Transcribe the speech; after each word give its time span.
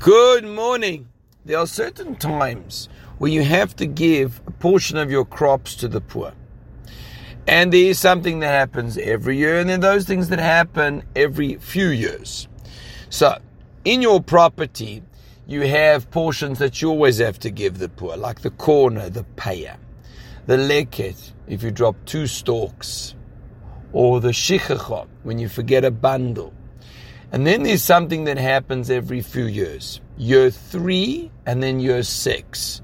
Good 0.00 0.44
morning. 0.44 1.08
There 1.44 1.58
are 1.58 1.66
certain 1.66 2.14
times 2.14 2.88
where 3.18 3.32
you 3.32 3.42
have 3.42 3.74
to 3.76 3.86
give 3.86 4.40
a 4.46 4.52
portion 4.52 4.96
of 4.96 5.10
your 5.10 5.24
crops 5.24 5.74
to 5.74 5.88
the 5.88 6.00
poor. 6.00 6.32
And 7.48 7.72
there 7.72 7.82
is 7.82 7.98
something 7.98 8.38
that 8.38 8.52
happens 8.52 8.96
every 8.96 9.38
year, 9.38 9.58
and 9.58 9.68
then 9.68 9.80
those 9.80 10.04
things 10.04 10.28
that 10.28 10.38
happen 10.38 11.02
every 11.16 11.56
few 11.56 11.88
years. 11.88 12.46
So, 13.10 13.38
in 13.84 14.00
your 14.00 14.22
property, 14.22 15.02
you 15.48 15.62
have 15.62 16.08
portions 16.12 16.60
that 16.60 16.80
you 16.80 16.90
always 16.90 17.18
have 17.18 17.40
to 17.40 17.50
give 17.50 17.78
the 17.78 17.88
poor, 17.88 18.16
like 18.16 18.42
the 18.42 18.50
corner, 18.50 19.10
the 19.10 19.24
peah, 19.34 19.78
the 20.46 20.58
leket, 20.58 21.32
if 21.48 21.64
you 21.64 21.72
drop 21.72 21.96
two 22.04 22.28
stalks, 22.28 23.16
or 23.92 24.20
the 24.20 24.28
shichacha, 24.28 25.08
when 25.24 25.40
you 25.40 25.48
forget 25.48 25.84
a 25.84 25.90
bundle, 25.90 26.54
and 27.30 27.46
then 27.46 27.62
there's 27.62 27.82
something 27.82 28.24
that 28.24 28.38
happens 28.38 28.90
every 28.90 29.20
few 29.20 29.44
years. 29.44 30.00
Year 30.16 30.50
three 30.50 31.30
and 31.46 31.62
then 31.62 31.78
year 31.80 32.02
six, 32.02 32.80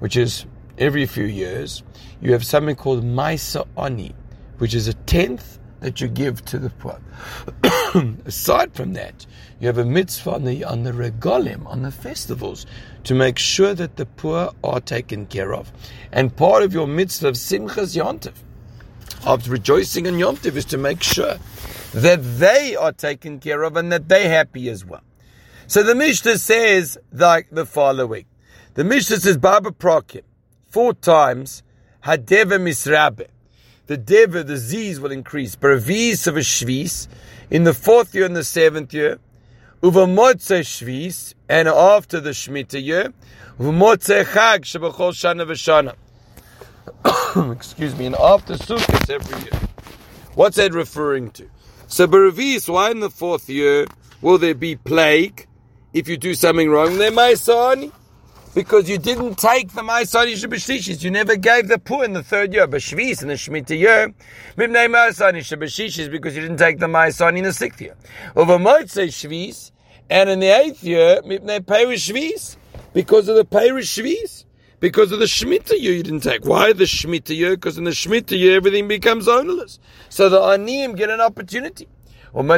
which 0.00 0.16
is 0.16 0.44
every 0.76 1.06
few 1.06 1.24
years, 1.24 1.82
you 2.20 2.32
have 2.32 2.44
something 2.44 2.74
called 2.74 3.04
Maisa 3.04 3.66
Ani, 3.76 4.14
which 4.58 4.74
is 4.74 4.88
a 4.88 4.94
tenth 4.94 5.58
that 5.80 6.00
you 6.00 6.08
give 6.08 6.44
to 6.46 6.58
the 6.58 6.70
poor. 6.70 6.98
Aside 8.24 8.74
from 8.74 8.94
that, 8.94 9.24
you 9.60 9.68
have 9.68 9.78
a 9.78 9.84
mitzvah 9.84 10.32
on 10.34 10.44
the, 10.44 10.64
on 10.64 10.82
the 10.82 10.92
regalim, 10.92 11.66
on 11.66 11.82
the 11.82 11.90
festivals, 11.92 12.66
to 13.04 13.14
make 13.14 13.38
sure 13.38 13.74
that 13.74 13.96
the 13.96 14.06
poor 14.06 14.52
are 14.64 14.80
taken 14.80 15.26
care 15.26 15.54
of. 15.54 15.70
And 16.12 16.34
part 16.34 16.62
of 16.62 16.74
your 16.74 16.86
mitzvah 16.86 17.28
of 17.28 17.34
Simchas 17.34 17.96
Yontif, 17.96 18.34
of 19.24 19.48
rejoicing 19.48 20.06
on 20.06 20.18
Yom 20.18 20.36
Tov, 20.36 20.56
is 20.56 20.64
to 20.66 20.78
make 20.78 21.02
sure 21.02 21.36
that 21.96 22.20
they 22.38 22.76
are 22.76 22.92
taken 22.92 23.40
care 23.40 23.62
of 23.62 23.76
and 23.76 23.90
that 23.90 24.06
they're 24.08 24.28
happy 24.28 24.68
as 24.68 24.84
well. 24.84 25.02
So 25.66 25.82
the 25.82 25.94
Mishnah 25.94 26.38
says 26.38 26.98
like 27.10 27.48
the 27.50 27.64
following. 27.64 28.26
The 28.74 28.84
Mishnah 28.84 29.16
says 29.16 29.38
Baba 29.38 29.70
Prokim, 29.70 30.22
four 30.68 30.92
times, 30.92 31.62
Hadeva 32.04 32.60
Misrabe. 32.60 33.28
The 33.86 33.96
Deva, 33.96 34.44
the 34.44 34.58
Z's 34.58 35.00
will 35.00 35.10
increase. 35.10 35.56
Bravis 35.56 36.26
of 36.26 36.36
a 36.36 36.40
Shvis, 36.40 37.08
in 37.50 37.64
the 37.64 37.72
fourth 37.72 38.14
year 38.14 38.26
and 38.26 38.36
the 38.36 38.44
seventh 38.44 38.92
year, 38.92 39.18
Uvamotze 39.82 40.60
Shvis, 40.60 41.32
and 41.48 41.66
after 41.66 42.20
the 42.20 42.30
Shemitah 42.30 42.82
year, 42.82 43.14
Uvamotze 43.58 44.24
Chag, 44.24 44.62
Shabachol 44.62 45.12
Shana 45.12 45.46
V'Shana. 45.46 45.94
Excuse 47.56 47.96
me, 47.96 48.06
and 48.06 48.16
after 48.16 48.54
Sukkot 48.54 49.08
every 49.08 49.42
year. 49.44 49.60
What's 50.34 50.56
that 50.56 50.74
referring 50.74 51.30
to? 51.30 51.48
So 51.88 52.08
Baravis, 52.08 52.68
why 52.68 52.90
in 52.90 52.98
the 52.98 53.10
fourth 53.10 53.48
year 53.48 53.86
will 54.20 54.38
there 54.38 54.54
be 54.56 54.74
plague 54.74 55.46
if 55.92 56.08
you 56.08 56.16
do 56.16 56.34
something 56.34 56.68
wrong? 56.68 56.98
There 56.98 57.12
Maisani. 57.12 57.92
Because 58.56 58.88
you 58.88 58.96
didn't 58.96 59.36
take 59.36 59.72
the 59.72 59.82
Maisani 59.82 60.32
Shabashishis. 60.32 61.04
You 61.04 61.10
never 61.10 61.36
gave 61.36 61.68
the 61.68 61.78
poor 61.78 62.04
in 62.04 62.14
the 62.14 62.22
third 62.22 62.54
year. 62.54 62.66
Bashvis 62.66 63.20
in 63.20 63.28
the 63.28 63.34
Shemitah 63.34 63.78
year. 63.78 64.14
Mibnei 64.56 64.88
Maisani 64.90 65.40
Shabashishis 65.40 66.10
because 66.10 66.34
you 66.34 66.40
didn't 66.40 66.56
take 66.56 66.78
the 66.78 66.86
Maisani 66.86 67.38
in 67.38 67.44
the 67.44 67.52
sixth 67.52 67.80
year. 67.82 67.94
Over 68.34 68.58
Shvis. 68.58 69.72
And 70.08 70.30
in 70.30 70.40
the 70.40 70.46
eighth 70.48 70.82
year, 70.82 71.20
Mibnei 71.22 71.64
Perish 71.64 72.10
Shvis. 72.10 72.56
Because 72.94 73.28
of 73.28 73.36
the 73.36 73.44
Perish 73.44 73.98
Shvis. 73.98 74.45
Because 74.86 75.10
of 75.10 75.18
the 75.18 75.24
Shemitah 75.24 75.80
year 75.80 75.94
you 75.94 76.04
didn't 76.04 76.20
take. 76.20 76.44
Why 76.44 76.72
the 76.72 76.84
Shemitah 76.84 77.36
year? 77.36 77.56
Because 77.56 77.76
in 77.76 77.82
the 77.82 77.90
Shemitah 77.90 78.38
year 78.38 78.54
everything 78.54 78.86
becomes 78.86 79.26
ownerless. 79.26 79.80
So 80.10 80.28
the 80.28 80.38
Aniyim 80.38 80.96
get 80.96 81.10
an 81.10 81.20
opportunity. 81.20 81.88
And 82.32 82.54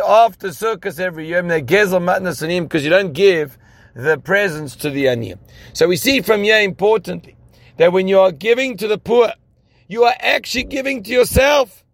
after 0.00 0.48
Sukkos 0.48 0.98
every 0.98 1.26
year, 1.28 1.42
because 1.42 2.82
you 2.82 2.88
don't 2.88 3.12
give 3.12 3.58
the 3.94 4.16
presents 4.16 4.74
to 4.76 4.88
the 4.88 5.04
aniyim. 5.04 5.38
So 5.74 5.86
we 5.86 5.98
see 5.98 6.22
from 6.22 6.44
here 6.44 6.62
importantly 6.62 7.36
that 7.76 7.92
when 7.92 8.08
you 8.08 8.20
are 8.20 8.32
giving 8.32 8.78
to 8.78 8.88
the 8.88 8.96
poor, 8.96 9.34
you 9.86 10.04
are 10.04 10.14
actually 10.18 10.64
giving 10.64 11.02
to 11.02 11.10
yourself. 11.10 11.84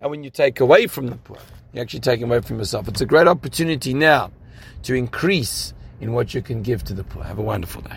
And 0.00 0.10
when 0.10 0.24
you 0.24 0.30
take 0.30 0.58
away 0.58 0.88
from 0.88 1.06
the 1.06 1.16
poor, 1.16 1.38
you're 1.72 1.82
actually 1.82 2.00
taking 2.00 2.24
away 2.24 2.40
from 2.40 2.58
yourself. 2.58 2.88
It's 2.88 3.02
a 3.02 3.06
great 3.06 3.28
opportunity 3.28 3.94
now 3.94 4.32
to 4.82 4.94
increase 4.94 5.74
in 6.02 6.12
what 6.12 6.34
you 6.34 6.42
can 6.42 6.62
give 6.62 6.82
to 6.84 6.94
the 6.94 7.04
poor. 7.04 7.22
Have 7.22 7.38
a 7.38 7.42
wonderful 7.42 7.80
day. 7.80 7.90